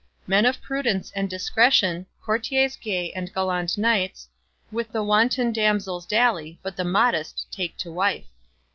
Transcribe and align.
Men 0.25 0.47
of 0.47 0.63
prudence 0.63 1.11
and 1.15 1.29
discretion, 1.29 2.07
Courtiers 2.23 2.75
gay 2.75 3.11
and 3.11 3.31
gallant 3.35 3.77
knights, 3.77 4.29
With 4.71 4.91
the 4.91 5.03
wanton 5.03 5.53
damsels 5.53 6.07
dally, 6.07 6.59
But 6.63 6.75
the 6.75 6.83
modest 6.83 7.45
take 7.51 7.77
to 7.77 7.91
wife. 7.91 8.25